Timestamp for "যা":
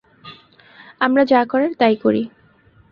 1.25-1.41